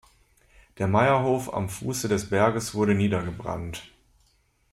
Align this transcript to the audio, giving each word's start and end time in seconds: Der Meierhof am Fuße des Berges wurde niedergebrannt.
Der 0.79 0.87
Meierhof 0.87 1.53
am 1.53 1.69
Fuße 1.69 2.07
des 2.07 2.31
Berges 2.31 2.73
wurde 2.73 2.95
niedergebrannt. 2.95 3.83